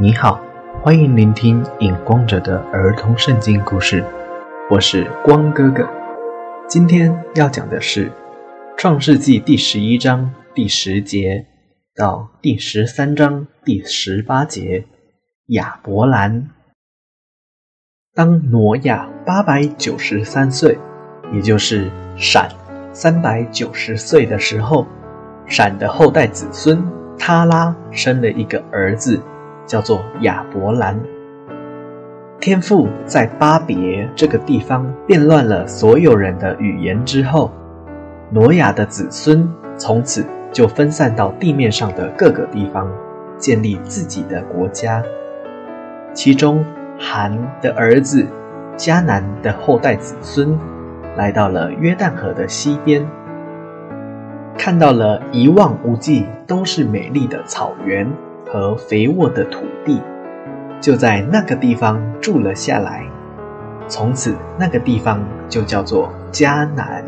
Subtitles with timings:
[0.00, 0.40] 你好，
[0.82, 4.02] 欢迎聆听影光者的儿童圣经故事，
[4.70, 5.86] 我是光哥哥。
[6.66, 8.06] 今天要讲的是
[8.78, 11.46] 《创世纪》第十一章第十节
[11.94, 14.86] 到第十三章第十八节。
[15.48, 16.48] 亚伯兰，
[18.14, 20.78] 当挪亚八百九十三岁，
[21.34, 22.48] 也就是闪
[22.94, 24.86] 三百九十岁的时候，
[25.46, 26.82] 闪的后代子孙
[27.18, 29.20] 他拉生了一个儿子。
[29.72, 31.00] 叫做亚伯兰。
[32.38, 37.50] 天父在巴别这个地方变乱了所有人的语言之后，
[38.28, 42.86] 挪亚的子孙从此就分散到地面上的各个地方，
[43.38, 45.02] 建立自己的国家。
[46.12, 46.62] 其中，
[46.98, 48.26] 韩的儿子
[48.76, 50.54] 迦南的后代子孙
[51.16, 53.08] 来到了约旦河的西边，
[54.58, 58.06] 看到了一望无际都是美丽的草原。
[58.52, 59.98] 和肥沃的土地，
[60.78, 63.02] 就在那个地方住了下来。
[63.88, 67.02] 从此，那个地方就叫做迦南。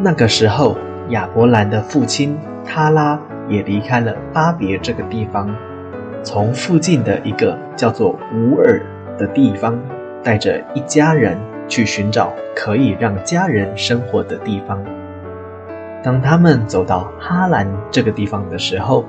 [0.00, 0.76] 那个时候，
[1.10, 5.48] 亚伯兰的父亲他拉也离开了巴别这个地方，
[6.24, 8.82] 从附近的一个叫做乌尔
[9.16, 9.78] 的地方，
[10.24, 14.84] 带着一家人去寻找可以让家人生活的地方。
[16.02, 19.04] 当他们走到哈兰这个地方的时候，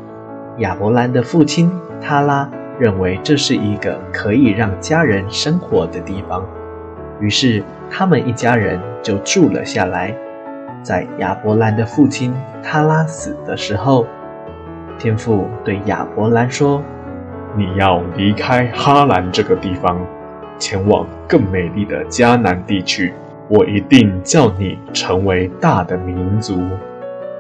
[0.59, 1.71] 亚伯兰的父亲
[2.01, 6.45] 他拉认为这是一个可以让家人生活的地方，
[7.21, 10.13] 于是他们一家人就住了下来。
[10.83, 14.05] 在亚伯兰的父亲他拉死的时候，
[14.97, 16.81] 天父对亚伯兰说
[17.55, 19.97] ：“你要离开哈兰这个地方，
[20.57, 23.13] 前往更美丽的迦南地区。
[23.47, 26.61] 我一定叫你成为大的民族，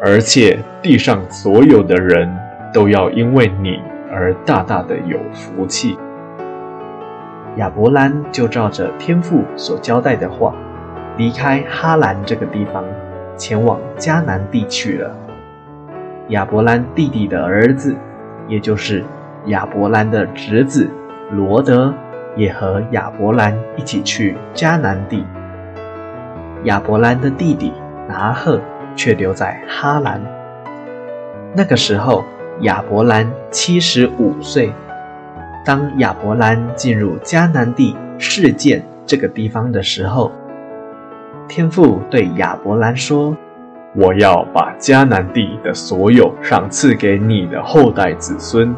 [0.01, 2.29] 而且地上所有的人。”
[2.71, 3.81] 都要因为你
[4.11, 5.97] 而大大的有福气。
[7.55, 10.53] 亚伯兰就照着天父所交代的话，
[11.17, 12.83] 离开哈兰这个地方，
[13.35, 15.15] 前往迦南地去了。
[16.29, 17.95] 亚伯兰弟弟的儿子，
[18.47, 19.03] 也就是
[19.47, 20.89] 亚伯兰的侄子
[21.31, 21.93] 罗德，
[22.35, 25.25] 也和亚伯兰一起去迦南地。
[26.65, 27.73] 亚伯兰的弟弟
[28.07, 28.61] 拿赫
[28.95, 30.21] 却留在哈兰。
[31.55, 32.23] 那个时候。
[32.61, 34.73] 亚伯兰七十五岁。
[35.65, 40.31] 当亚伯兰进入迦南地事件这个地方的时候，
[41.47, 43.35] 天父对亚伯兰说
[43.95, 48.73] ：“我要把迦南地的所有赏赐给你的后代子孙。”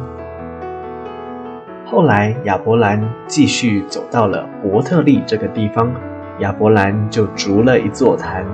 [1.86, 5.92] 后来亚伯兰继续走到了伯特利这个地方，
[6.40, 8.44] 亚伯兰就筑了一座坛，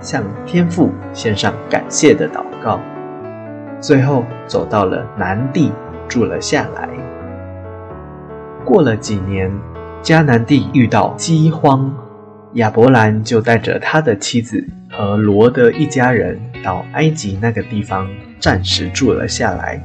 [0.00, 2.80] 向天父献上感谢的祷告。
[3.82, 5.72] 最后走到了南地，
[6.06, 6.88] 住了下来。
[8.64, 9.50] 过了几年，
[10.04, 11.92] 迦南地遇到饥荒，
[12.52, 19.82] 亚伯兰就带着他的妻子和罗德一家人到埃及那个地方暂时住了下来。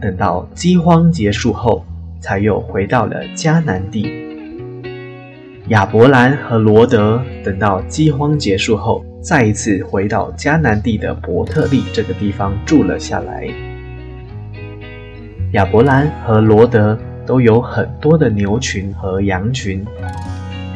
[0.00, 1.84] 等到饥荒结束后，
[2.18, 4.82] 才又回到了迦南地。
[5.68, 9.04] 亚伯兰和罗德等到饥荒结束后。
[9.26, 13.48] 再一次回到迦南地的伯特利这个地方住了下来。
[15.50, 19.84] 亚伯兰和罗德都有很多的牛群和羊群。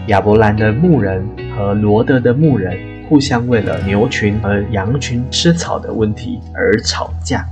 [0.09, 1.25] 亚伯兰的牧人
[1.57, 2.77] 和罗德的牧人
[3.09, 7.47] 互相为了牛群和羊群吃草的问题而吵架。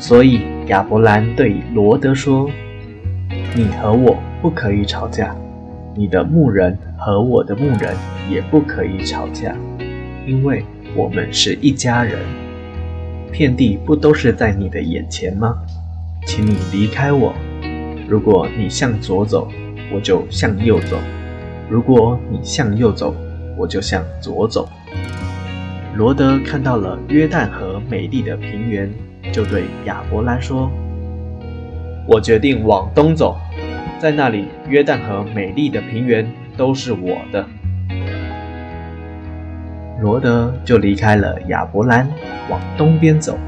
[0.00, 2.50] 所以亚伯兰对罗德说
[3.54, 5.32] ：“你和我不可以吵架。”
[5.94, 7.94] 你的牧人和我的牧人
[8.32, 9.54] 也不可以吵架，
[10.26, 10.64] 因为
[10.96, 12.18] 我们是一家人。
[13.30, 15.56] 遍地不都是在你的眼前吗？
[16.26, 17.34] 请你离开我。
[18.08, 19.48] 如果你向左走，
[19.92, 20.96] 我就向右走；
[21.68, 23.14] 如果你向右走，
[23.56, 24.68] 我就向左走。
[25.94, 28.90] 罗德看到了约旦河美丽的平原，
[29.32, 30.70] 就对亚伯拉说
[32.08, 33.38] ：“我决定往东走。”
[33.98, 37.46] 在那里，约旦河美丽的平原都是我的。
[40.02, 42.10] 罗德就离开了亚伯兰，
[42.50, 43.38] 往东边走，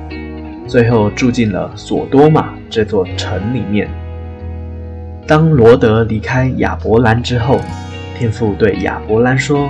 [0.68, 3.90] 最后住进了索多玛这座城里面。
[5.26, 7.60] 当罗德离开亚伯兰之后，
[8.16, 9.68] 天父对亚伯兰说：“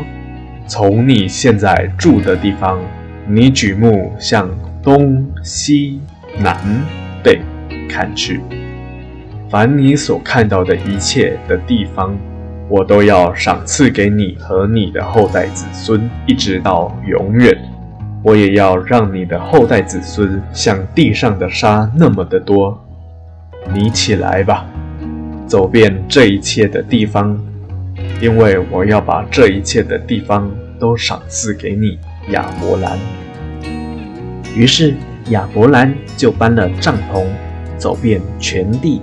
[0.69, 2.79] 从你现在住的地方，
[3.27, 4.47] 你举目向
[4.83, 5.99] 东西
[6.39, 6.55] 南
[7.23, 7.41] 北
[7.89, 8.43] 看去。”
[9.49, 12.15] 凡你所看到的一切的地方，
[12.69, 17.57] 我都要赏赐给你和你的后代子孙，一直到永远。
[18.23, 22.83] 我也要让你的后代子孙像地上的沙那么的多。
[23.73, 24.65] 你起来吧，
[25.47, 27.39] 走遍这一切的地方，
[28.21, 31.99] 因为我要把这一切的地方都赏赐给你，
[32.31, 32.99] 亚伯兰。”
[34.57, 34.95] 于是
[35.29, 37.27] 亚伯兰就搬了帐篷，
[37.77, 39.03] 走遍全地，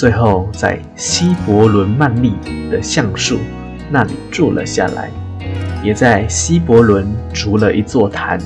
[0.00, 2.32] 最后在希伯伦曼利
[2.70, 3.38] 的橡树
[3.90, 5.10] 那里住了下来，
[5.84, 8.40] 也在希伯伦筑了一座坛，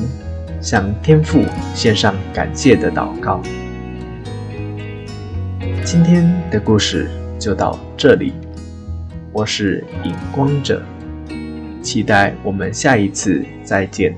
[0.60, 3.40] 向天父献上感谢的祷告。
[5.84, 7.08] 今天的故事
[7.38, 8.32] 就到这里，
[9.30, 10.82] 我是影光者，
[11.80, 14.12] 期待我们下一次再见。